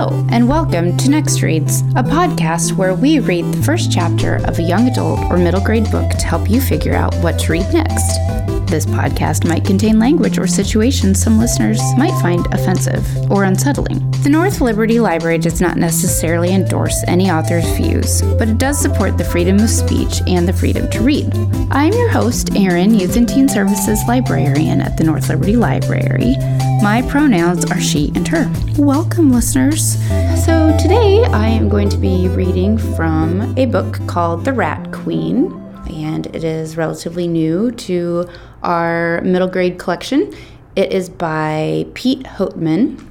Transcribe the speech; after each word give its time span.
Hello, 0.00 0.24
and 0.30 0.48
welcome 0.48 0.96
to 0.96 1.10
Next 1.10 1.42
Reads, 1.42 1.80
a 1.96 2.04
podcast 2.04 2.76
where 2.76 2.94
we 2.94 3.18
read 3.18 3.44
the 3.46 3.62
first 3.64 3.90
chapter 3.90 4.36
of 4.46 4.60
a 4.60 4.62
young 4.62 4.88
adult 4.88 5.18
or 5.28 5.38
middle 5.38 5.60
grade 5.60 5.90
book 5.90 6.08
to 6.10 6.24
help 6.24 6.48
you 6.48 6.60
figure 6.60 6.94
out 6.94 7.12
what 7.16 7.36
to 7.40 7.50
read 7.50 7.66
next. 7.72 8.57
This 8.68 8.84
podcast 8.84 9.48
might 9.48 9.64
contain 9.64 9.98
language 9.98 10.38
or 10.38 10.46
situations 10.46 11.22
some 11.22 11.38
listeners 11.38 11.80
might 11.96 12.12
find 12.20 12.46
offensive 12.52 13.02
or 13.30 13.44
unsettling. 13.44 14.10
The 14.22 14.28
North 14.28 14.60
Liberty 14.60 15.00
Library 15.00 15.38
does 15.38 15.62
not 15.62 15.78
necessarily 15.78 16.52
endorse 16.52 17.02
any 17.08 17.30
author's 17.30 17.66
views, 17.78 18.20
but 18.36 18.46
it 18.46 18.58
does 18.58 18.78
support 18.78 19.16
the 19.16 19.24
freedom 19.24 19.58
of 19.58 19.70
speech 19.70 20.20
and 20.26 20.46
the 20.46 20.52
freedom 20.52 20.90
to 20.90 21.00
read. 21.00 21.32
I'm 21.70 21.94
your 21.94 22.10
host, 22.10 22.54
Erin, 22.56 22.94
Youth 22.94 23.16
and 23.16 23.26
Teen 23.26 23.48
Services 23.48 24.00
Librarian 24.06 24.82
at 24.82 24.98
the 24.98 25.04
North 25.04 25.30
Liberty 25.30 25.56
Library. 25.56 26.36
My 26.82 27.02
pronouns 27.08 27.64
are 27.70 27.80
she 27.80 28.12
and 28.14 28.28
her. 28.28 28.52
Welcome, 28.76 29.32
listeners. 29.32 29.96
So, 30.44 30.76
today 30.78 31.24
I 31.24 31.48
am 31.48 31.70
going 31.70 31.88
to 31.88 31.96
be 31.96 32.28
reading 32.28 32.76
from 32.76 33.56
a 33.56 33.64
book 33.64 33.98
called 34.06 34.44
The 34.44 34.52
Rat 34.52 34.92
Queen, 34.92 35.67
and 35.88 36.26
it 36.26 36.44
is 36.44 36.76
relatively 36.76 37.26
new 37.26 37.70
to 37.72 38.28
our 38.62 39.20
middle 39.22 39.48
grade 39.48 39.78
collection. 39.78 40.34
It 40.76 40.92
is 40.92 41.08
by 41.08 41.86
Pete 41.94 42.24
Hautman, 42.24 43.04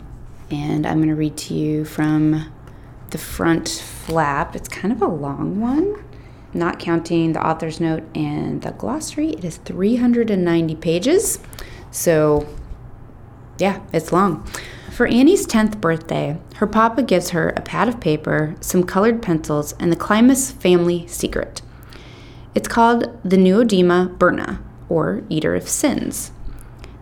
and 0.50 0.86
I'm 0.86 0.98
going 0.98 1.09
to 1.09 1.16
read 1.16 1.38
to 1.38 1.53
you 1.53 1.84
from 1.84 2.52
the 3.12 3.17
front 3.17 3.67
flap. 3.70 4.55
It's 4.55 4.70
kind 4.70 4.91
of 4.91 5.02
a 5.02 5.08
long 5.08 5.59
one, 5.59 6.03
not 6.53 6.80
counting 6.80 7.34
the 7.34 7.45
author's 7.45 7.80
note 7.80 8.03
and 8.16 8.62
the 8.62 8.72
glossary. 8.72 9.31
It 9.31 9.44
is 9.44 9.58
390 9.58 10.75
pages. 10.75 11.39
So, 11.91 12.48
yeah, 13.58 13.81
it's 13.91 14.12
long. 14.12 14.45
For 14.91 15.05
Annie's 15.05 15.45
10th 15.45 15.80
birthday, 15.80 16.39
her 16.55 16.67
papa 16.67 17.03
gives 17.03 17.30
her 17.30 17.50
a 17.50 17.62
pad 17.62 17.88
of 17.88 18.00
paper, 18.00 18.55
some 18.62 18.84
colored 18.84 19.22
pencils, 19.22 19.73
and 19.73 19.92
the 19.92 19.95
Klimas 19.95 20.52
family 20.53 21.05
secret. 21.08 21.61
It's 22.58 22.67
called 22.67 23.16
the 23.23 23.38
Neodima 23.38 24.17
Burna, 24.17 24.58
or 24.89 25.22
Eater 25.30 25.53
of 25.53 25.69
Sins. 25.69 26.31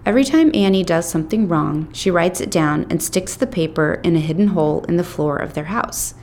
Every 0.06 0.26
time 0.26 0.52
Annie 0.54 0.84
does 0.84 1.08
something 1.08 1.48
wrong, 1.48 1.88
she 1.94 2.12
writes 2.12 2.42
it 2.42 2.52
down 2.52 2.86
and 2.90 3.02
sticks 3.02 3.36
the 3.36 3.48
paper 3.48 4.02
in 4.04 4.18
a 4.18 4.20
hidden 4.20 4.48
hole 4.48 4.84
in 4.90 4.98
the 4.98 5.04
floor 5.06 5.38
of 5.38 5.54
their 5.54 5.72
house. 5.72 6.14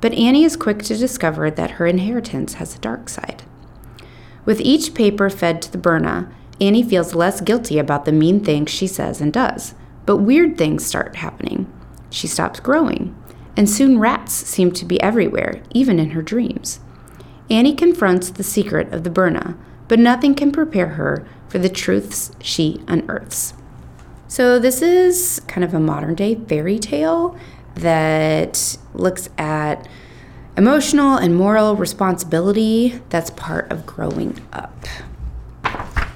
But 0.00 0.14
Annie 0.14 0.42
is 0.42 0.56
quick 0.56 0.82
to 0.82 0.96
discover 0.96 1.52
that 1.52 1.70
her 1.78 1.86
inheritance 1.86 2.54
has 2.54 2.74
a 2.74 2.80
dark 2.80 3.08
side. 3.08 3.44
With 4.44 4.60
each 4.60 4.92
paper 4.92 5.30
fed 5.30 5.62
to 5.62 5.70
the 5.70 5.78
Burna, 5.78 6.28
Annie 6.60 6.82
feels 6.82 7.14
less 7.14 7.40
guilty 7.40 7.78
about 7.78 8.06
the 8.06 8.12
mean 8.12 8.44
things 8.44 8.72
she 8.72 8.88
says 8.88 9.20
and 9.20 9.32
does. 9.32 9.76
But 10.04 10.16
weird 10.16 10.58
things 10.58 10.84
start 10.84 11.14
happening. 11.14 11.72
She 12.10 12.26
stops 12.26 12.58
growing, 12.58 13.14
and 13.56 13.70
soon 13.70 14.00
rats 14.00 14.32
seem 14.32 14.72
to 14.72 14.84
be 14.84 15.00
everywhere, 15.00 15.62
even 15.70 16.00
in 16.00 16.10
her 16.10 16.22
dreams. 16.22 16.80
Annie 17.50 17.74
confronts 17.74 18.30
the 18.30 18.44
secret 18.44 18.92
of 18.92 19.02
the 19.02 19.10
Burna, 19.10 19.56
but 19.88 19.98
nothing 19.98 20.34
can 20.34 20.52
prepare 20.52 20.90
her 20.90 21.26
for 21.48 21.58
the 21.58 21.68
truths 21.68 22.30
she 22.40 22.80
unearths. 22.86 23.54
So, 24.28 24.60
this 24.60 24.80
is 24.80 25.40
kind 25.48 25.64
of 25.64 25.74
a 25.74 25.80
modern 25.80 26.14
day 26.14 26.36
fairy 26.36 26.78
tale 26.78 27.36
that 27.74 28.78
looks 28.94 29.28
at 29.36 29.88
emotional 30.56 31.16
and 31.16 31.34
moral 31.34 31.74
responsibility 31.74 33.02
that's 33.08 33.30
part 33.30 33.72
of 33.72 33.84
growing 33.84 34.40
up. 34.52 34.86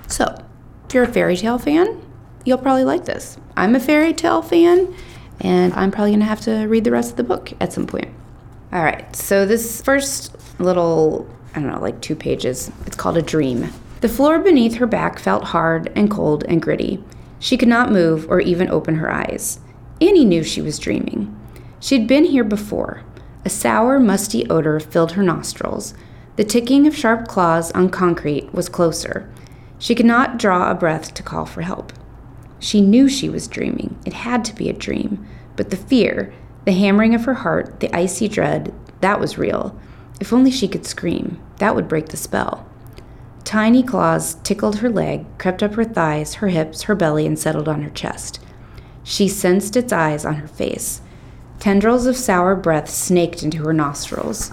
So, 0.07 0.41
if 0.87 0.95
you're 0.95 1.03
a 1.03 1.13
fairy 1.13 1.37
tale 1.37 1.59
fan, 1.59 2.01
you'll 2.45 2.59
probably 2.59 2.85
like 2.85 3.07
this. 3.07 3.37
I'm 3.57 3.75
a 3.75 3.81
fairy 3.81 4.13
tale 4.13 4.43
fan, 4.43 4.95
and 5.41 5.73
I'm 5.75 5.91
probably 5.91 6.17
to 6.17 6.25
have 6.25 6.43
to 6.43 6.67
read 6.67 6.85
the 6.85 6.93
rest 6.93 7.11
of 7.11 7.17
the 7.17 7.25
book 7.25 7.53
at 7.61 7.73
some 7.73 7.89
point. 7.89 8.15
All 8.73 8.83
right, 8.83 9.15
so 9.15 9.47
this 9.47 9.83
first 9.83 10.34
little, 10.59 11.29
I 11.55 11.61
don't 11.61 11.71
know, 11.71 11.81
like 11.81 12.01
two 12.01 12.17
pages, 12.17 12.71
it's 12.87 12.97
called 12.97 13.17
A 13.17 13.23
Dream. 13.23 13.71
The 14.01 14.09
floor 14.09 14.39
beneath 14.39 14.75
her 14.75 14.87
back 14.87 15.19
felt 15.19 15.45
hard 15.45 15.91
and 15.97 16.11
cold 16.11 16.45
and 16.45 16.61
gritty. 16.61 17.03
She 17.39 17.57
could 17.57 17.69
not 17.69 17.93
move 17.93 18.31
or 18.31 18.41
even 18.41 18.69
open 18.69 18.97
her 18.97 19.11
eyes. 19.11 19.61
Annie 20.01 20.25
knew 20.25 20.43
she 20.43 20.61
was 20.61 20.79
dreaming. 20.79 21.35
She'd 21.81 22.07
been 22.07 22.25
here 22.25 22.45
before. 22.45 23.03
A 23.45 23.51
sour, 23.51 23.99
musty 24.01 24.49
odor 24.49 24.81
filled 24.81 25.13
her 25.13 25.23
nostrils. 25.23 25.95
The 26.37 26.45
ticking 26.45 26.87
of 26.87 26.97
sharp 26.97 27.29
claws 27.29 27.71
on 27.73 27.91
concrete 27.91 28.53
was 28.53 28.69
closer. 28.69 29.31
She 29.79 29.95
could 29.95 30.07
not 30.07 30.39
draw 30.39 30.71
a 30.71 30.75
breath 30.75 31.15
to 31.15 31.23
call 31.23 31.47
for 31.47 31.63
help. 31.63 31.93
She 32.59 32.81
knew 32.81 33.09
she 33.09 33.29
was 33.29 33.47
dreaming. 33.47 33.99
It 34.07 34.15
had 34.15 34.45
to 34.47 34.55
be 34.55 34.69
a 34.69 34.73
dream. 34.73 35.27
But 35.57 35.71
the 35.71 35.77
fear, 35.77 36.33
the 36.65 36.73
hammering 36.73 37.15
of 37.15 37.25
her 37.25 37.35
heart, 37.35 37.81
the 37.81 37.95
icy 37.95 38.29
dread, 38.29 38.75
that 39.01 39.21
was 39.21 39.39
real. 39.39 39.79
If 40.21 40.33
only 40.33 40.51
she 40.51 40.69
could 40.69 40.87
scream. 40.87 41.41
That 41.59 41.75
would 41.75 41.89
break 41.89 42.09
the 42.09 42.17
spell. 42.17 42.67
Tiny 43.45 43.83
claws 43.83 44.37
tickled 44.43 44.79
her 44.79 44.89
leg, 44.89 45.27
crept 45.39 45.63
up 45.63 45.75
her 45.75 45.85
thighs, 45.85 46.35
her 46.35 46.49
hips, 46.49 46.83
her 46.83 46.95
belly, 46.95 47.27
and 47.27 47.39
settled 47.39 47.69
on 47.69 47.83
her 47.83 47.91
chest. 47.91 48.41
She 49.03 49.29
sensed 49.29 49.77
its 49.77 49.93
eyes 49.93 50.25
on 50.25 50.37
her 50.37 50.49
face. 50.49 51.03
Tendrils 51.59 52.07
of 52.07 52.17
sour 52.17 52.57
breath 52.57 52.89
snaked 52.89 53.43
into 53.43 53.65
her 53.65 53.73
nostrils. 53.73 54.53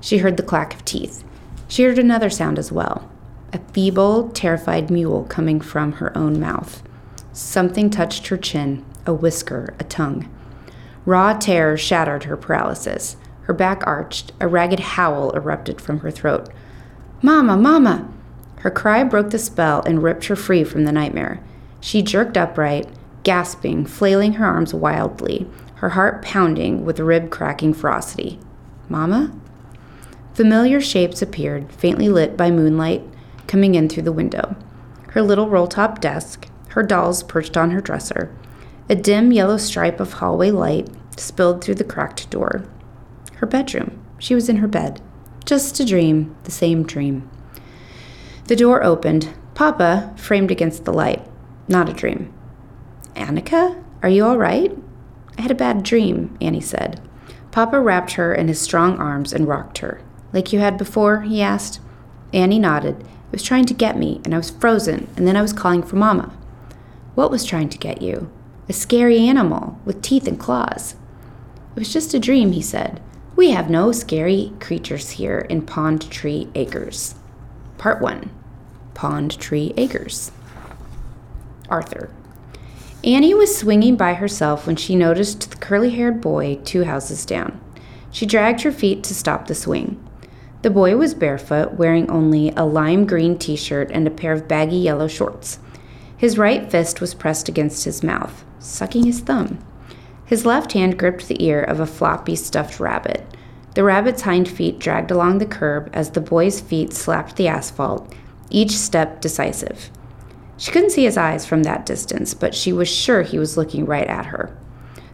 She 0.00 0.18
heard 0.18 0.36
the 0.36 0.42
clack 0.42 0.74
of 0.74 0.84
teeth. 0.84 1.24
She 1.68 1.82
heard 1.82 1.98
another 1.98 2.30
sound 2.30 2.58
as 2.58 2.72
well 2.72 3.10
a 3.52 3.58
feeble, 3.72 4.28
terrified 4.30 4.90
mewl 4.90 5.24
coming 5.24 5.60
from 5.60 5.92
her 5.92 6.16
own 6.16 6.38
mouth. 6.38 6.82
Something 7.32 7.90
touched 7.90 8.28
her 8.28 8.36
chin, 8.36 8.84
a 9.06 9.12
whisker, 9.12 9.74
a 9.80 9.84
tongue. 9.84 10.28
Raw 11.04 11.32
terror 11.32 11.76
shattered 11.76 12.24
her 12.24 12.36
paralysis. 12.36 13.16
Her 13.50 13.54
back 13.54 13.82
arched, 13.84 14.32
a 14.38 14.46
ragged 14.46 14.78
howl 14.78 15.32
erupted 15.32 15.80
from 15.80 15.98
her 15.98 16.10
throat. 16.12 16.48
Mama, 17.20 17.56
Mama! 17.56 18.08
Her 18.58 18.70
cry 18.70 19.02
broke 19.02 19.30
the 19.30 19.40
spell 19.40 19.82
and 19.82 20.04
ripped 20.04 20.26
her 20.26 20.36
free 20.36 20.62
from 20.62 20.84
the 20.84 20.92
nightmare. 20.92 21.40
She 21.80 22.00
jerked 22.00 22.36
upright, 22.36 22.86
gasping, 23.24 23.86
flailing 23.86 24.34
her 24.34 24.46
arms 24.46 24.72
wildly, 24.72 25.48
her 25.78 25.88
heart 25.88 26.22
pounding 26.22 26.84
with 26.84 27.00
rib 27.00 27.30
cracking 27.30 27.74
ferocity. 27.74 28.38
Mama? 28.88 29.32
Familiar 30.32 30.80
shapes 30.80 31.20
appeared, 31.20 31.72
faintly 31.72 32.08
lit 32.08 32.36
by 32.36 32.52
moonlight 32.52 33.02
coming 33.48 33.74
in 33.74 33.88
through 33.88 34.04
the 34.04 34.12
window. 34.12 34.54
Her 35.08 35.22
little 35.22 35.48
roll 35.48 35.66
top 35.66 36.00
desk, 36.00 36.46
her 36.68 36.84
dolls 36.84 37.24
perched 37.24 37.56
on 37.56 37.72
her 37.72 37.80
dresser. 37.80 38.32
A 38.88 38.94
dim 38.94 39.32
yellow 39.32 39.56
stripe 39.56 39.98
of 39.98 40.12
hallway 40.12 40.52
light 40.52 40.88
spilled 41.16 41.64
through 41.64 41.74
the 41.74 41.82
cracked 41.82 42.30
door. 42.30 42.64
Her 43.40 43.46
bedroom. 43.46 43.98
She 44.18 44.34
was 44.34 44.50
in 44.50 44.56
her 44.56 44.68
bed. 44.68 45.00
Just 45.46 45.80
a 45.80 45.84
dream, 45.86 46.36
the 46.44 46.50
same 46.50 46.82
dream. 46.82 47.28
The 48.48 48.56
door 48.56 48.84
opened. 48.84 49.32
Papa, 49.54 50.12
framed 50.18 50.50
against 50.50 50.84
the 50.84 50.92
light. 50.92 51.26
Not 51.66 51.88
a 51.88 51.94
dream. 51.94 52.30
Annika, 53.16 53.82
are 54.02 54.10
you 54.10 54.26
all 54.26 54.36
right? 54.36 54.76
I 55.38 55.40
had 55.40 55.50
a 55.50 55.54
bad 55.54 55.82
dream, 55.82 56.36
Annie 56.38 56.60
said. 56.60 57.00
Papa 57.50 57.80
wrapped 57.80 58.12
her 58.12 58.34
in 58.34 58.48
his 58.48 58.60
strong 58.60 58.98
arms 58.98 59.32
and 59.32 59.48
rocked 59.48 59.78
her. 59.78 60.02
Like 60.34 60.52
you 60.52 60.58
had 60.58 60.76
before? 60.76 61.22
he 61.22 61.40
asked. 61.40 61.80
Annie 62.34 62.58
nodded. 62.58 63.00
It 63.00 63.32
was 63.32 63.42
trying 63.42 63.64
to 63.64 63.74
get 63.74 63.96
me, 63.96 64.20
and 64.22 64.34
I 64.34 64.38
was 64.38 64.50
frozen, 64.50 65.08
and 65.16 65.26
then 65.26 65.36
I 65.38 65.42
was 65.42 65.54
calling 65.54 65.82
for 65.82 65.96
Mama. 65.96 66.30
What 67.14 67.30
was 67.30 67.46
trying 67.46 67.70
to 67.70 67.78
get 67.78 68.02
you? 68.02 68.30
A 68.68 68.74
scary 68.74 69.18
animal 69.18 69.80
with 69.86 70.02
teeth 70.02 70.28
and 70.28 70.38
claws. 70.38 70.94
It 71.74 71.78
was 71.78 71.90
just 71.90 72.12
a 72.12 72.18
dream, 72.18 72.52
he 72.52 72.60
said. 72.60 73.00
We 73.40 73.52
have 73.52 73.70
no 73.70 73.90
scary 73.90 74.52
creatures 74.60 75.12
here 75.12 75.38
in 75.38 75.62
Pond 75.62 76.10
Tree 76.10 76.50
Acres. 76.54 77.14
Part 77.78 78.02
1 78.02 78.30
Pond 78.92 79.40
Tree 79.40 79.72
Acres. 79.78 80.30
Arthur. 81.70 82.10
Annie 83.02 83.32
was 83.32 83.56
swinging 83.56 83.96
by 83.96 84.12
herself 84.12 84.66
when 84.66 84.76
she 84.76 84.94
noticed 84.94 85.50
the 85.50 85.56
curly 85.56 85.88
haired 85.88 86.20
boy 86.20 86.60
two 86.66 86.84
houses 86.84 87.24
down. 87.24 87.58
She 88.10 88.26
dragged 88.26 88.60
her 88.60 88.70
feet 88.70 89.02
to 89.04 89.14
stop 89.14 89.46
the 89.46 89.54
swing. 89.54 90.06
The 90.60 90.68
boy 90.68 90.98
was 90.98 91.14
barefoot, 91.14 91.72
wearing 91.72 92.10
only 92.10 92.50
a 92.50 92.66
lime 92.66 93.06
green 93.06 93.38
t 93.38 93.56
shirt 93.56 93.90
and 93.90 94.06
a 94.06 94.10
pair 94.10 94.34
of 94.34 94.48
baggy 94.48 94.76
yellow 94.76 95.08
shorts. 95.08 95.60
His 96.14 96.36
right 96.36 96.70
fist 96.70 97.00
was 97.00 97.14
pressed 97.14 97.48
against 97.48 97.86
his 97.86 98.02
mouth, 98.02 98.44
sucking 98.58 99.06
his 99.06 99.20
thumb. 99.20 99.64
His 100.30 100.46
left 100.46 100.74
hand 100.74 100.96
gripped 100.96 101.26
the 101.26 101.44
ear 101.44 101.60
of 101.60 101.80
a 101.80 101.86
floppy 101.86 102.36
stuffed 102.36 102.78
rabbit. 102.78 103.26
The 103.74 103.82
rabbit's 103.82 104.22
hind 104.22 104.48
feet 104.48 104.78
dragged 104.78 105.10
along 105.10 105.38
the 105.38 105.44
curb 105.44 105.90
as 105.92 106.10
the 106.10 106.20
boy's 106.20 106.60
feet 106.60 106.92
slapped 106.92 107.34
the 107.34 107.48
asphalt, 107.48 108.14
each 108.48 108.70
step 108.70 109.20
decisive. 109.20 109.90
She 110.56 110.70
couldn't 110.70 110.90
see 110.90 111.02
his 111.02 111.16
eyes 111.16 111.44
from 111.44 111.64
that 111.64 111.84
distance, 111.84 112.32
but 112.32 112.54
she 112.54 112.72
was 112.72 112.88
sure 112.88 113.22
he 113.22 113.40
was 113.40 113.56
looking 113.56 113.86
right 113.86 114.06
at 114.06 114.26
her. 114.26 114.56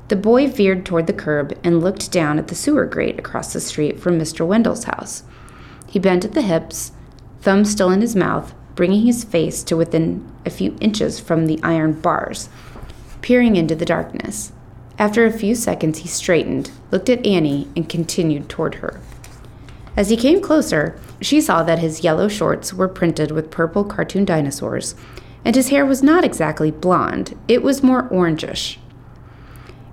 The 0.08 0.16
boy 0.16 0.48
veered 0.48 0.84
toward 0.84 1.06
the 1.06 1.14
curb 1.14 1.58
and 1.64 1.80
looked 1.80 2.12
down 2.12 2.38
at 2.38 2.48
the 2.48 2.54
sewer 2.54 2.84
grate 2.84 3.18
across 3.18 3.54
the 3.54 3.60
street 3.62 3.98
from 3.98 4.18
Mr. 4.18 4.46
Wendell's 4.46 4.84
house. 4.84 5.22
He 5.86 5.98
bent 5.98 6.26
at 6.26 6.34
the 6.34 6.42
hips, 6.42 6.92
thumb 7.40 7.64
still 7.64 7.90
in 7.90 8.02
his 8.02 8.14
mouth, 8.14 8.54
bringing 8.74 9.06
his 9.06 9.24
face 9.24 9.62
to 9.62 9.78
within 9.78 10.30
a 10.44 10.50
few 10.50 10.76
inches 10.78 11.18
from 11.18 11.46
the 11.46 11.58
iron 11.62 11.94
bars, 12.02 12.50
peering 13.22 13.56
into 13.56 13.74
the 13.74 13.86
darkness. 13.86 14.52
After 14.98 15.26
a 15.26 15.32
few 15.32 15.54
seconds, 15.54 15.98
he 15.98 16.08
straightened, 16.08 16.70
looked 16.90 17.10
at 17.10 17.25
Annie, 17.26 17.69
and 17.76 17.88
continued 17.88 18.48
toward 18.48 18.76
her. 18.76 19.00
As 19.96 20.10
he 20.10 20.16
came 20.16 20.40
closer, 20.40 20.98
she 21.20 21.40
saw 21.40 21.62
that 21.62 21.78
his 21.78 22.04
yellow 22.04 22.28
shorts 22.28 22.72
were 22.72 22.88
printed 22.88 23.31
with 23.31 23.50
purple 23.50 23.84
cartoon 23.84 24.25
dinosaurs, 24.25 24.94
and 25.44 25.54
his 25.54 25.69
hair 25.69 25.84
was 25.84 26.02
not 26.02 26.25
exactly 26.25 26.70
blonde, 26.70 27.38
it 27.48 27.62
was 27.62 27.82
more 27.82 28.08
orangish. 28.08 28.78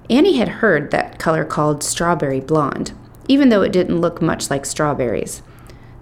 Annie 0.09 0.37
had 0.37 0.49
heard 0.49 0.91
that 0.91 1.19
color 1.19 1.45
called 1.45 1.83
strawberry 1.83 2.39
blonde, 2.39 2.91
even 3.27 3.49
though 3.49 3.61
it 3.61 3.71
didn't 3.71 4.01
look 4.01 4.21
much 4.21 4.49
like 4.49 4.65
strawberries. 4.65 5.41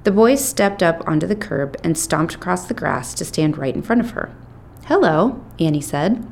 The 0.04 0.12
boy 0.12 0.36
stepped 0.36 0.82
up 0.82 1.08
onto 1.08 1.28
the 1.28 1.36
curb 1.36 1.78
and 1.84 1.96
stomped 1.96 2.34
across 2.34 2.66
the 2.66 2.74
grass 2.74 3.14
to 3.16 3.26
stand 3.26 3.58
right 3.58 3.76
in 3.76 3.84
front 3.84 4.02
of 4.02 4.12
her. 4.12 4.36
Hello, 4.86 5.44
Annie 5.60 5.82
said. 5.82 6.28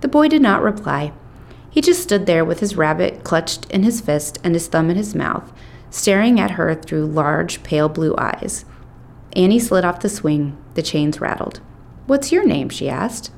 The 0.00 0.08
boy 0.08 0.28
did 0.28 0.42
not 0.42 0.62
reply. 0.62 1.12
He 1.74 1.80
just 1.80 2.04
stood 2.04 2.26
there 2.26 2.44
with 2.44 2.60
his 2.60 2.76
rabbit 2.76 3.24
clutched 3.24 3.68
in 3.68 3.82
his 3.82 4.00
fist 4.00 4.38
and 4.44 4.54
his 4.54 4.68
thumb 4.68 4.90
in 4.90 4.96
his 4.96 5.12
mouth, 5.12 5.52
staring 5.90 6.38
at 6.38 6.52
her 6.52 6.72
through 6.72 7.06
large, 7.06 7.64
pale 7.64 7.88
blue 7.88 8.14
eyes. 8.16 8.64
Annie 9.34 9.58
slid 9.58 9.84
off 9.84 9.98
the 9.98 10.08
swing. 10.08 10.56
The 10.74 10.82
chains 10.82 11.20
rattled. 11.20 11.60
What's 12.06 12.30
your 12.30 12.46
name? 12.46 12.68
she 12.68 12.88
asked. 12.88 13.32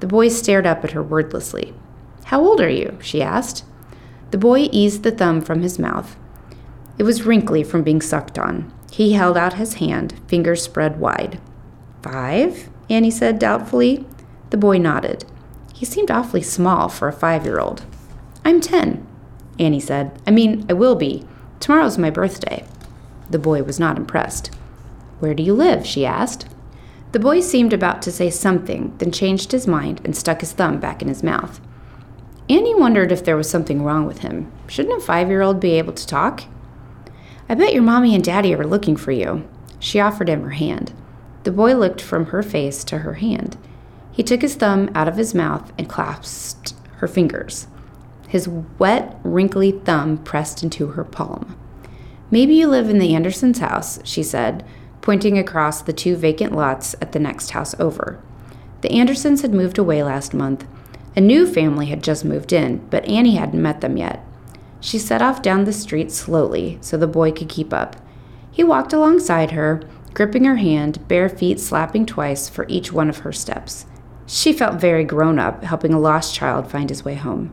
The 0.00 0.06
boy 0.06 0.28
stared 0.28 0.66
up 0.66 0.82
at 0.82 0.92
her 0.92 1.02
wordlessly. 1.02 1.74
How 2.24 2.40
old 2.40 2.62
are 2.62 2.70
you? 2.70 2.96
she 3.02 3.20
asked. 3.20 3.64
The 4.30 4.38
boy 4.38 4.70
eased 4.72 5.02
the 5.02 5.10
thumb 5.10 5.42
from 5.42 5.60
his 5.60 5.78
mouth. 5.78 6.16
It 6.96 7.02
was 7.02 7.26
wrinkly 7.26 7.62
from 7.62 7.82
being 7.82 8.00
sucked 8.00 8.38
on. 8.38 8.72
He 8.90 9.12
held 9.12 9.36
out 9.36 9.52
his 9.52 9.74
hand, 9.74 10.14
fingers 10.26 10.62
spread 10.62 10.98
wide. 10.98 11.38
Five? 12.02 12.70
Annie 12.88 13.10
said 13.10 13.38
doubtfully. 13.38 14.06
The 14.48 14.56
boy 14.56 14.78
nodded. 14.78 15.26
He 15.78 15.86
seemed 15.86 16.10
awfully 16.10 16.42
small 16.42 16.88
for 16.88 17.06
a 17.06 17.12
five 17.12 17.44
year 17.44 17.60
old. 17.60 17.84
I'm 18.44 18.60
ten, 18.60 19.06
Annie 19.60 19.78
said. 19.78 20.20
I 20.26 20.32
mean, 20.32 20.66
I 20.68 20.72
will 20.72 20.96
be. 20.96 21.24
Tomorrow's 21.60 21.96
my 21.96 22.10
birthday. 22.10 22.64
The 23.30 23.38
boy 23.38 23.62
was 23.62 23.78
not 23.78 23.96
impressed. 23.96 24.48
Where 25.20 25.34
do 25.34 25.42
you 25.44 25.54
live? 25.54 25.86
she 25.86 26.04
asked. 26.04 26.48
The 27.12 27.20
boy 27.20 27.38
seemed 27.38 27.72
about 27.72 28.02
to 28.02 28.10
say 28.10 28.28
something, 28.28 28.92
then 28.98 29.12
changed 29.12 29.52
his 29.52 29.68
mind 29.68 30.00
and 30.04 30.16
stuck 30.16 30.40
his 30.40 30.50
thumb 30.50 30.80
back 30.80 31.00
in 31.00 31.06
his 31.06 31.22
mouth. 31.22 31.60
Annie 32.48 32.74
wondered 32.74 33.12
if 33.12 33.24
there 33.24 33.36
was 33.36 33.48
something 33.48 33.84
wrong 33.84 34.04
with 34.04 34.18
him. 34.18 34.50
Shouldn't 34.66 35.00
a 35.00 35.06
five 35.06 35.28
year 35.28 35.42
old 35.42 35.60
be 35.60 35.78
able 35.78 35.92
to 35.92 36.06
talk? 36.08 36.42
I 37.48 37.54
bet 37.54 37.72
your 37.72 37.84
mommy 37.84 38.16
and 38.16 38.24
daddy 38.24 38.52
are 38.52 38.66
looking 38.66 38.96
for 38.96 39.12
you. 39.12 39.48
She 39.78 40.00
offered 40.00 40.28
him 40.28 40.42
her 40.42 40.50
hand. 40.50 40.92
The 41.44 41.52
boy 41.52 41.76
looked 41.76 42.00
from 42.00 42.26
her 42.26 42.42
face 42.42 42.82
to 42.82 42.98
her 42.98 43.14
hand. 43.14 43.56
He 44.18 44.24
took 44.24 44.42
his 44.42 44.56
thumb 44.56 44.90
out 44.96 45.06
of 45.06 45.16
his 45.16 45.32
mouth 45.32 45.72
and 45.78 45.88
clasped 45.88 46.74
her 46.96 47.06
fingers. 47.06 47.68
His 48.26 48.48
wet, 48.48 49.16
wrinkly 49.22 49.70
thumb 49.70 50.18
pressed 50.18 50.64
into 50.64 50.88
her 50.88 51.04
palm. 51.04 51.56
Maybe 52.28 52.56
you 52.56 52.66
live 52.66 52.90
in 52.90 52.98
the 52.98 53.14
Andersons' 53.14 53.60
house, 53.60 54.00
she 54.02 54.24
said, 54.24 54.64
pointing 55.02 55.38
across 55.38 55.82
the 55.82 55.92
two 55.92 56.16
vacant 56.16 56.52
lots 56.52 56.96
at 57.00 57.12
the 57.12 57.20
next 57.20 57.50
house 57.50 57.78
over. 57.78 58.20
The 58.80 58.90
Andersons 58.90 59.42
had 59.42 59.54
moved 59.54 59.78
away 59.78 60.02
last 60.02 60.34
month. 60.34 60.66
A 61.14 61.20
new 61.20 61.46
family 61.46 61.86
had 61.86 62.02
just 62.02 62.24
moved 62.24 62.52
in, 62.52 62.78
but 62.90 63.04
Annie 63.04 63.36
hadn't 63.36 63.62
met 63.62 63.82
them 63.82 63.96
yet. 63.96 64.24
She 64.80 64.98
set 64.98 65.22
off 65.22 65.42
down 65.42 65.62
the 65.62 65.72
street 65.72 66.10
slowly 66.10 66.78
so 66.80 66.96
the 66.96 67.06
boy 67.06 67.30
could 67.30 67.48
keep 67.48 67.72
up. 67.72 67.94
He 68.50 68.64
walked 68.64 68.92
alongside 68.92 69.52
her, 69.52 69.80
gripping 70.12 70.42
her 70.42 70.56
hand, 70.56 71.06
bare 71.06 71.28
feet 71.28 71.60
slapping 71.60 72.04
twice 72.04 72.48
for 72.48 72.66
each 72.68 72.92
one 72.92 73.08
of 73.08 73.18
her 73.18 73.32
steps. 73.32 73.86
She 74.28 74.52
felt 74.52 74.78
very 74.78 75.04
grown 75.04 75.38
up, 75.38 75.64
helping 75.64 75.94
a 75.94 75.98
lost 75.98 76.34
child 76.34 76.70
find 76.70 76.90
his 76.90 77.02
way 77.02 77.14
home. 77.14 77.50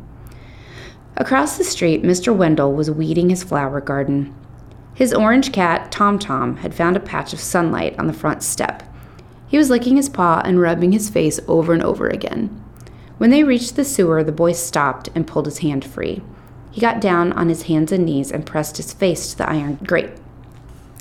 Across 1.16 1.58
the 1.58 1.64
street, 1.64 2.04
Mr. 2.04 2.36
Wendell 2.36 2.74
was 2.74 2.92
weeding 2.92 3.30
his 3.30 3.46
flower 3.46 3.80
garden. 3.80 4.36
His 4.94 5.14
orange 5.14 5.54
cat, 5.54 5.90
Tom 5.90 6.20
Tom, 6.20 6.58
had 6.58 6.74
found 6.74 6.98
a 6.98 7.00
patch 7.00 7.32
of 7.32 7.40
sunlight 7.40 7.98
on 7.98 8.08
the 8.08 8.14
front 8.14 8.44
step. 8.44 8.84
He 9.48 9.58
was 9.58 9.70
licking 9.70 9.96
his 9.96 10.10
paw 10.10 10.42
and 10.44 10.60
rubbing 10.60 10.92
his 10.92 11.10
face 11.10 11.40
over 11.48 11.72
and 11.72 11.82
over 11.82 12.10
again. 12.10 12.50
When 13.18 13.30
they 13.30 13.46
reached 13.46 13.78
the 13.78 13.86
sewer, 13.86 14.22
the 14.22 14.34
boy 14.34 14.52
stopped 14.52 15.08
and 15.16 15.26
pulled 15.26 15.46
his 15.46 15.60
hand 15.60 15.86
free. 15.86 16.22
He 16.72 16.82
got 16.82 17.00
down 17.00 17.32
on 17.34 17.48
his 17.48 17.64
hands 17.64 17.94
and 17.94 18.06
knees 18.06 18.34
and 18.34 18.46
pressed 18.46 18.76
his 18.76 18.92
face 18.92 19.32
to 19.32 19.38
the 19.38 19.50
iron 19.50 19.80
grate. 19.86 20.12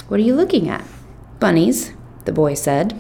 What 0.06 0.21
are 0.21 0.25
you 0.25 0.37
looking 0.37 0.69
at? 0.69 0.85
Bunnies, 1.41 1.93
the 2.26 2.32
boy 2.32 2.55
said. 2.55 2.97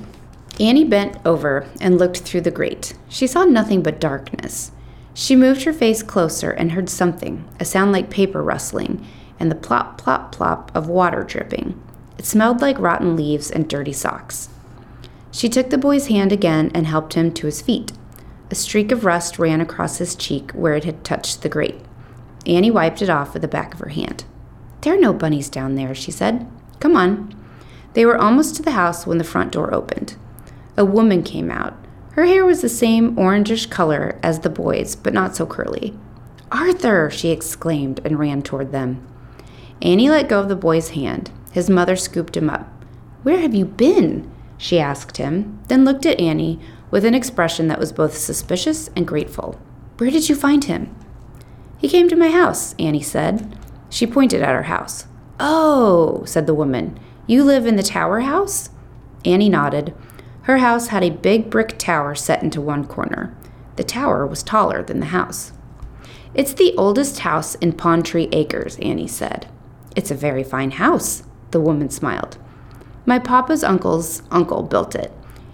Annie 0.60 0.84
bent 0.84 1.16
over 1.24 1.66
and 1.80 1.98
looked 1.98 2.18
through 2.18 2.42
the 2.42 2.50
grate. 2.50 2.94
She 3.08 3.26
saw 3.26 3.44
nothing 3.44 3.82
but 3.82 4.00
darkness. 4.00 4.70
She 5.12 5.34
moved 5.34 5.64
her 5.64 5.72
face 5.72 6.02
closer 6.02 6.50
and 6.50 6.72
heard 6.72 6.88
something, 6.88 7.44
a 7.58 7.64
sound 7.64 7.92
like 7.92 8.10
paper 8.10 8.42
rustling, 8.42 9.04
and 9.40 9.50
the 9.50 9.56
plop, 9.56 9.98
plop, 9.98 10.32
plop 10.32 10.70
of 10.74 10.88
water 10.88 11.24
dripping. 11.24 11.80
It 12.18 12.24
smelled 12.24 12.60
like 12.60 12.78
rotten 12.78 13.16
leaves 13.16 13.50
and 13.50 13.68
dirty 13.68 13.92
socks. 13.92 14.48
She 15.32 15.48
took 15.48 15.70
the 15.70 15.78
boy's 15.78 16.06
hand 16.06 16.30
again 16.30 16.70
and 16.74 16.86
helped 16.86 17.14
him 17.14 17.32
to 17.32 17.46
his 17.46 17.60
feet. 17.60 17.92
A 18.50 18.54
streak 18.54 18.92
of 18.92 19.04
rust 19.04 19.38
ran 19.38 19.60
across 19.60 19.98
his 19.98 20.14
cheek 20.14 20.52
where 20.52 20.74
it 20.74 20.84
had 20.84 21.02
touched 21.02 21.42
the 21.42 21.48
grate. 21.48 21.80
Annie 22.46 22.70
wiped 22.70 23.02
it 23.02 23.10
off 23.10 23.32
with 23.32 23.42
the 23.42 23.48
back 23.48 23.74
of 23.74 23.80
her 23.80 23.88
hand. 23.88 24.24
There 24.82 24.94
are 24.94 25.00
no 25.00 25.12
bunnies 25.12 25.48
down 25.48 25.74
there, 25.74 25.94
she 25.94 26.12
said. 26.12 26.46
Come 26.78 26.94
on. 26.94 27.34
They 27.94 28.04
were 28.04 28.20
almost 28.20 28.54
to 28.56 28.62
the 28.62 28.72
house 28.72 29.06
when 29.06 29.18
the 29.18 29.24
front 29.24 29.50
door 29.52 29.74
opened. 29.74 30.16
A 30.76 30.84
woman 30.84 31.22
came 31.22 31.50
out. 31.50 31.74
Her 32.12 32.26
hair 32.26 32.44
was 32.44 32.60
the 32.60 32.68
same 32.68 33.16
orangish 33.16 33.68
color 33.70 34.18
as 34.22 34.40
the 34.40 34.50
boy's, 34.50 34.94
but 34.96 35.12
not 35.12 35.34
so 35.34 35.46
curly. 35.46 35.96
Arthur! 36.52 37.10
she 37.10 37.30
exclaimed 37.30 38.00
and 38.04 38.18
ran 38.18 38.42
toward 38.42 38.72
them. 38.72 39.04
Annie 39.82 40.08
let 40.08 40.28
go 40.28 40.40
of 40.40 40.48
the 40.48 40.56
boy's 40.56 40.90
hand. 40.90 41.30
His 41.52 41.70
mother 41.70 41.96
scooped 41.96 42.36
him 42.36 42.48
up. 42.48 42.68
Where 43.22 43.38
have 43.38 43.54
you 43.54 43.64
been? 43.64 44.30
she 44.56 44.78
asked 44.78 45.16
him, 45.16 45.60
then 45.68 45.84
looked 45.84 46.06
at 46.06 46.20
Annie 46.20 46.60
with 46.90 47.04
an 47.04 47.14
expression 47.14 47.68
that 47.68 47.80
was 47.80 47.92
both 47.92 48.16
suspicious 48.16 48.88
and 48.94 49.06
grateful. 49.06 49.60
Where 49.98 50.10
did 50.10 50.28
you 50.28 50.34
find 50.34 50.64
him? 50.64 50.94
He 51.78 51.88
came 51.88 52.08
to 52.08 52.16
my 52.16 52.30
house, 52.30 52.74
Annie 52.78 53.02
said. 53.02 53.58
She 53.90 54.06
pointed 54.06 54.42
at 54.42 54.54
her 54.54 54.64
house. 54.64 55.06
Oh, 55.40 56.24
said 56.24 56.46
the 56.46 56.54
woman. 56.54 56.98
You 57.26 57.44
live 57.44 57.66
in 57.66 57.76
the 57.76 57.82
tower 57.82 58.20
house? 58.20 58.70
Annie 59.24 59.48
nodded. 59.48 59.94
Her 60.44 60.58
house 60.58 60.88
had 60.88 61.02
a 61.02 61.10
big 61.10 61.48
brick 61.48 61.78
tower 61.78 62.14
set 62.14 62.42
into 62.42 62.60
one 62.60 62.86
corner. 62.86 63.34
The 63.76 63.84
tower 63.84 64.26
was 64.26 64.42
taller 64.42 64.82
than 64.82 65.00
the 65.00 65.06
house. 65.06 65.52
It's 66.34 66.52
the 66.52 66.74
oldest 66.76 67.20
house 67.20 67.54
in 67.56 67.72
Pond 67.72 68.04
Tree 68.04 68.28
Acres, 68.30 68.78
Annie 68.80 69.08
said. 69.08 69.46
It's 69.96 70.10
a 70.10 70.14
very 70.14 70.42
fine 70.44 70.72
house, 70.72 71.22
the 71.50 71.60
woman 71.60 71.88
smiled. 71.88 72.36
My 73.06 73.18
papa's 73.18 73.64
uncle's 73.64 74.22
uncle 74.30 74.62
built 74.62 74.94
it. 74.94 75.12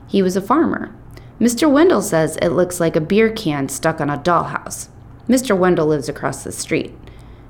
He 0.08 0.22
was 0.22 0.34
a 0.34 0.42
farmer. 0.42 0.92
Mr. 1.40 1.70
Wendell 1.70 2.02
says 2.02 2.36
it 2.42 2.48
looks 2.48 2.80
like 2.80 2.96
a 2.96 3.00
beer 3.00 3.30
can 3.30 3.68
stuck 3.68 4.00
on 4.00 4.10
a 4.10 4.18
dollhouse. 4.18 4.88
Mr. 5.28 5.56
Wendell 5.56 5.86
lives 5.86 6.08
across 6.08 6.42
the 6.42 6.50
street. 6.50 6.92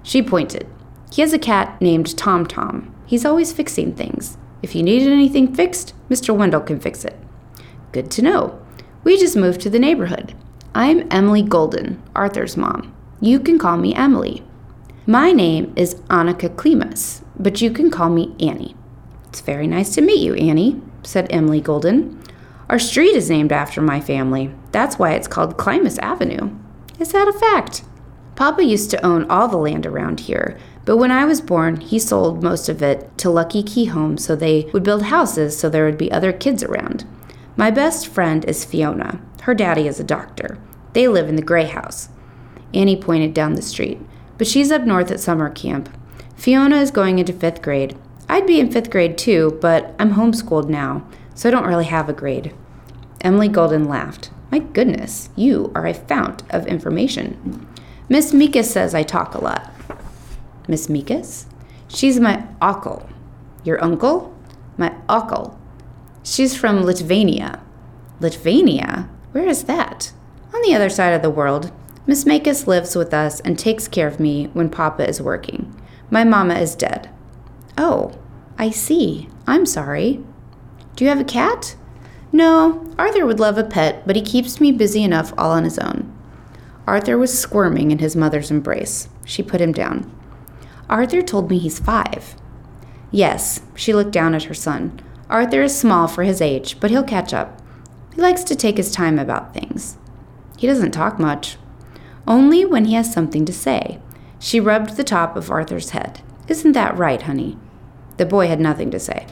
She 0.02 0.22
pointed. 0.22 0.66
He 1.10 1.22
has 1.22 1.32
a 1.32 1.38
cat 1.38 1.80
named 1.80 2.18
Tom 2.18 2.44
Tom. 2.44 2.94
He's 3.06 3.24
always 3.24 3.50
fixing 3.50 3.94
things. 3.94 4.36
If 4.62 4.74
you 4.74 4.82
needed 4.82 5.10
anything 5.10 5.54
fixed, 5.54 5.94
Mr. 6.10 6.36
Wendell 6.36 6.60
can 6.60 6.78
fix 6.78 7.02
it. 7.04 7.16
Good 7.92 8.10
to 8.12 8.22
know. 8.22 8.60
We 9.02 9.18
just 9.18 9.36
moved 9.36 9.60
to 9.62 9.70
the 9.70 9.80
neighborhood. 9.80 10.32
I'm 10.76 11.08
Emily 11.10 11.42
Golden, 11.42 12.00
Arthur's 12.14 12.56
mom. 12.56 12.94
You 13.20 13.40
can 13.40 13.58
call 13.58 13.78
me 13.78 13.92
Emily. 13.96 14.44
My 15.08 15.32
name 15.32 15.72
is 15.74 15.96
Annika 16.08 16.54
Klimas, 16.54 17.24
but 17.36 17.60
you 17.60 17.72
can 17.72 17.90
call 17.90 18.08
me 18.08 18.36
Annie. 18.38 18.76
It's 19.26 19.40
very 19.40 19.66
nice 19.66 19.92
to 19.96 20.02
meet 20.02 20.20
you, 20.20 20.34
Annie, 20.34 20.80
said 21.02 21.26
Emily 21.30 21.60
Golden. 21.60 22.22
Our 22.68 22.78
street 22.78 23.16
is 23.16 23.28
named 23.28 23.50
after 23.50 23.80
my 23.80 24.00
family. 24.00 24.54
That's 24.70 24.96
why 24.96 25.14
it's 25.14 25.26
called 25.26 25.56
Klimas 25.56 25.98
Avenue. 25.98 26.56
Is 27.00 27.10
that 27.10 27.26
a 27.26 27.32
fact? 27.32 27.82
Papa 28.36 28.62
used 28.62 28.90
to 28.90 29.04
own 29.04 29.28
all 29.28 29.48
the 29.48 29.56
land 29.56 29.84
around 29.84 30.20
here, 30.20 30.56
but 30.84 30.96
when 30.96 31.10
I 31.10 31.24
was 31.24 31.40
born, 31.40 31.80
he 31.80 31.98
sold 31.98 32.40
most 32.40 32.68
of 32.68 32.82
it 32.82 33.18
to 33.18 33.30
Lucky 33.30 33.64
Key 33.64 33.86
Homes 33.86 34.24
so 34.24 34.36
they 34.36 34.70
would 34.72 34.84
build 34.84 35.02
houses 35.02 35.58
so 35.58 35.68
there 35.68 35.86
would 35.86 35.98
be 35.98 36.12
other 36.12 36.32
kids 36.32 36.62
around. 36.62 37.04
My 37.60 37.70
best 37.70 38.08
friend 38.08 38.42
is 38.46 38.64
Fiona. 38.64 39.20
Her 39.42 39.54
daddy 39.54 39.86
is 39.86 40.00
a 40.00 40.02
doctor. 40.02 40.56
They 40.94 41.08
live 41.08 41.28
in 41.28 41.36
the 41.36 41.42
gray 41.42 41.66
house. 41.66 42.08
Annie 42.72 42.96
pointed 42.96 43.34
down 43.34 43.52
the 43.52 43.60
street. 43.60 44.00
But 44.38 44.46
she's 44.46 44.72
up 44.72 44.84
north 44.84 45.10
at 45.10 45.20
summer 45.20 45.50
camp. 45.50 45.94
Fiona 46.36 46.76
is 46.76 46.90
going 46.90 47.18
into 47.18 47.34
fifth 47.34 47.60
grade. 47.60 47.98
I'd 48.30 48.46
be 48.46 48.60
in 48.60 48.72
fifth 48.72 48.88
grade 48.88 49.18
too, 49.18 49.58
but 49.60 49.94
I'm 49.98 50.14
homeschooled 50.14 50.70
now, 50.70 51.06
so 51.34 51.50
I 51.50 51.52
don't 51.52 51.66
really 51.66 51.84
have 51.84 52.08
a 52.08 52.14
grade. 52.14 52.54
Emily 53.20 53.48
Golden 53.48 53.84
laughed. 53.84 54.30
My 54.50 54.60
goodness, 54.60 55.28
you 55.36 55.70
are 55.74 55.86
a 55.86 55.92
fount 55.92 56.42
of 56.48 56.66
information. 56.66 57.68
Miss 58.08 58.32
Mikas 58.32 58.70
says 58.72 58.94
I 58.94 59.02
talk 59.02 59.34
a 59.34 59.44
lot. 59.44 59.70
Miss 60.66 60.86
Mikas? 60.86 61.44
She's 61.88 62.18
my 62.18 62.46
uncle. 62.62 63.06
Your 63.64 63.84
uncle? 63.84 64.34
My 64.78 64.94
uncle. 65.10 65.59
She's 66.22 66.56
from 66.56 66.84
Lithuania. 66.84 67.60
Lithuania? 68.20 69.08
Where 69.32 69.48
is 69.48 69.64
that? 69.64 70.12
On 70.54 70.60
the 70.62 70.74
other 70.74 70.90
side 70.90 71.14
of 71.14 71.22
the 71.22 71.30
world. 71.30 71.72
Miss 72.06 72.24
Makis 72.24 72.66
lives 72.66 72.96
with 72.96 73.14
us 73.14 73.40
and 73.40 73.58
takes 73.58 73.88
care 73.88 74.08
of 74.08 74.20
me 74.20 74.46
when 74.52 74.68
Papa 74.68 75.08
is 75.08 75.22
working. 75.22 75.74
My 76.10 76.24
mama 76.24 76.54
is 76.54 76.74
dead. 76.74 77.08
Oh, 77.78 78.12
I 78.58 78.70
see. 78.70 79.28
I'm 79.46 79.64
sorry. 79.64 80.22
Do 80.96 81.04
you 81.04 81.10
have 81.10 81.20
a 81.20 81.24
cat? 81.24 81.76
No, 82.32 82.92
Arthur 82.98 83.24
would 83.26 83.40
love 83.40 83.58
a 83.58 83.64
pet, 83.64 84.06
but 84.06 84.16
he 84.16 84.22
keeps 84.22 84.60
me 84.60 84.72
busy 84.72 85.02
enough 85.02 85.32
all 85.38 85.50
on 85.50 85.64
his 85.64 85.78
own. 85.78 86.12
Arthur 86.86 87.16
was 87.16 87.36
squirming 87.36 87.90
in 87.90 87.98
his 87.98 88.16
mother's 88.16 88.50
embrace. 88.50 89.08
She 89.24 89.42
put 89.42 89.60
him 89.60 89.72
down. 89.72 90.12
Arthur 90.88 91.22
told 91.22 91.48
me 91.48 91.58
he's 91.58 91.78
five. 91.78 92.34
Yes, 93.10 93.62
she 93.74 93.94
looked 93.94 94.12
down 94.12 94.34
at 94.34 94.44
her 94.44 94.54
son. 94.54 95.00
Arthur 95.30 95.62
is 95.62 95.78
small 95.78 96.08
for 96.08 96.24
his 96.24 96.40
age, 96.40 96.80
but 96.80 96.90
he'll 96.90 97.04
catch 97.04 97.32
up. 97.32 97.62
He 98.14 98.20
likes 98.20 98.42
to 98.44 98.56
take 98.56 98.76
his 98.76 98.90
time 98.90 99.16
about 99.16 99.54
things. 99.54 99.96
He 100.58 100.66
doesn't 100.66 100.90
talk 100.90 101.20
much. 101.20 101.56
Only 102.26 102.64
when 102.64 102.84
he 102.84 102.94
has 102.94 103.12
something 103.12 103.44
to 103.44 103.52
say. 103.52 104.00
She 104.40 104.58
rubbed 104.58 104.96
the 104.96 105.04
top 105.04 105.36
of 105.36 105.48
Arthur's 105.48 105.90
head. 105.90 106.20
Isn't 106.48 106.72
that 106.72 106.98
right, 106.98 107.22
honey? 107.22 107.56
The 108.16 108.26
boy 108.26 108.48
had 108.48 108.58
nothing 108.58 108.90
to 108.90 108.98
say. 108.98 109.28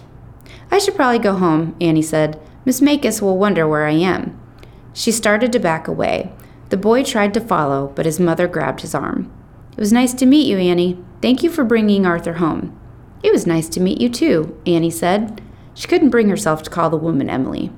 I 0.70 0.78
should 0.78 0.94
probably 0.94 1.18
go 1.18 1.34
home, 1.34 1.74
Annie 1.80 2.00
said. 2.00 2.40
Miss 2.64 2.80
Makus 2.80 3.20
will 3.20 3.36
wonder 3.36 3.66
where 3.66 3.86
I 3.86 3.92
am. 3.92 4.40
She 4.92 5.10
started 5.10 5.50
to 5.52 5.58
back 5.58 5.88
away. 5.88 6.32
The 6.68 6.76
boy 6.76 7.02
tried 7.02 7.34
to 7.34 7.40
follow, 7.40 7.88
but 7.96 8.06
his 8.06 8.20
mother 8.20 8.46
grabbed 8.46 8.82
his 8.82 8.94
arm. 8.94 9.32
It 9.72 9.80
was 9.80 9.92
nice 9.92 10.14
to 10.14 10.26
meet 10.26 10.46
you, 10.46 10.58
Annie. 10.58 11.02
Thank 11.20 11.42
you 11.42 11.50
for 11.50 11.64
bringing 11.64 12.06
Arthur 12.06 12.34
home. 12.34 12.78
It 13.24 13.32
was 13.32 13.46
nice 13.46 13.68
to 13.70 13.80
meet 13.80 14.00
you, 14.00 14.08
too, 14.08 14.60
Annie 14.64 14.90
said. 14.90 15.42
She 15.78 15.86
couldn't 15.86 16.10
bring 16.10 16.28
herself 16.28 16.64
to 16.64 16.70
call 16.70 16.90
the 16.90 16.96
woman 16.96 17.30
Emily. 17.30 17.70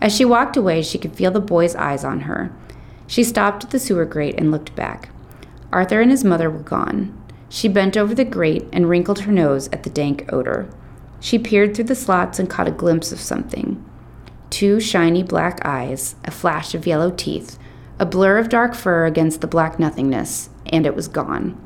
As 0.00 0.14
she 0.14 0.24
walked 0.24 0.56
away, 0.56 0.82
she 0.82 0.98
could 0.98 1.16
feel 1.16 1.32
the 1.32 1.40
boy's 1.40 1.74
eyes 1.74 2.04
on 2.04 2.20
her. 2.20 2.52
She 3.08 3.24
stopped 3.24 3.64
at 3.64 3.70
the 3.72 3.80
sewer 3.80 4.04
grate 4.04 4.36
and 4.38 4.52
looked 4.52 4.76
back. 4.76 5.08
Arthur 5.72 6.00
and 6.00 6.12
his 6.12 6.22
mother 6.22 6.48
were 6.48 6.60
gone. 6.60 7.20
She 7.48 7.66
bent 7.66 7.96
over 7.96 8.14
the 8.14 8.24
grate 8.24 8.68
and 8.72 8.88
wrinkled 8.88 9.18
her 9.20 9.32
nose 9.32 9.68
at 9.72 9.82
the 9.82 9.90
dank 9.90 10.32
odor. 10.32 10.70
She 11.18 11.36
peered 11.36 11.74
through 11.74 11.86
the 11.86 11.96
slots 11.96 12.38
and 12.38 12.48
caught 12.48 12.68
a 12.68 12.70
glimpse 12.70 13.10
of 13.10 13.18
something. 13.18 13.84
Two 14.48 14.78
shiny 14.78 15.24
black 15.24 15.58
eyes, 15.64 16.14
a 16.24 16.30
flash 16.30 16.72
of 16.72 16.86
yellow 16.86 17.10
teeth, 17.10 17.58
a 17.98 18.06
blur 18.06 18.38
of 18.38 18.48
dark 18.48 18.76
fur 18.76 19.06
against 19.06 19.40
the 19.40 19.48
black 19.48 19.80
nothingness, 19.80 20.50
and 20.66 20.86
it 20.86 20.94
was 20.94 21.08
gone. 21.08 21.60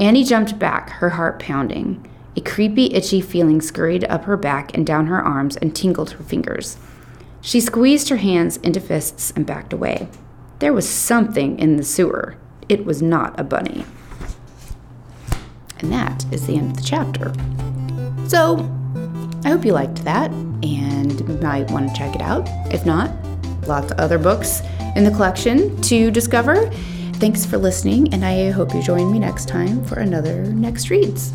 Annie 0.00 0.24
jumped 0.24 0.58
back, 0.58 0.90
her 0.94 1.10
heart 1.10 1.38
pounding. 1.38 2.09
A 2.36 2.40
creepy, 2.40 2.94
itchy 2.94 3.20
feeling 3.20 3.60
scurried 3.60 4.04
up 4.04 4.24
her 4.24 4.36
back 4.36 4.76
and 4.76 4.86
down 4.86 5.06
her 5.06 5.20
arms 5.20 5.56
and 5.56 5.74
tingled 5.74 6.12
her 6.12 6.24
fingers. 6.24 6.76
She 7.40 7.60
squeezed 7.60 8.08
her 8.10 8.16
hands 8.16 8.58
into 8.58 8.80
fists 8.80 9.32
and 9.34 9.46
backed 9.46 9.72
away. 9.72 10.08
There 10.60 10.72
was 10.72 10.88
something 10.88 11.58
in 11.58 11.76
the 11.76 11.82
sewer. 11.82 12.36
It 12.68 12.84
was 12.84 13.02
not 13.02 13.38
a 13.40 13.44
bunny. 13.44 13.84
And 15.78 15.90
that 15.90 16.24
is 16.32 16.46
the 16.46 16.56
end 16.56 16.72
of 16.72 16.76
the 16.76 16.82
chapter. 16.82 17.32
So, 18.28 18.58
I 19.44 19.48
hope 19.48 19.64
you 19.64 19.72
liked 19.72 20.04
that 20.04 20.30
and 20.30 21.42
might 21.42 21.70
want 21.70 21.88
to 21.88 21.96
check 21.96 22.14
it 22.14 22.20
out. 22.20 22.46
If 22.72 22.84
not, 22.84 23.10
lots 23.66 23.90
of 23.90 23.98
other 23.98 24.18
books 24.18 24.60
in 24.94 25.04
the 25.04 25.10
collection 25.10 25.80
to 25.82 26.10
discover. 26.10 26.70
Thanks 27.14 27.44
for 27.44 27.58
listening, 27.58 28.12
and 28.12 28.24
I 28.24 28.50
hope 28.50 28.74
you 28.74 28.82
join 28.82 29.10
me 29.10 29.18
next 29.18 29.48
time 29.48 29.84
for 29.84 29.98
another 29.98 30.44
Next 30.44 30.90
Reads. 30.90 31.32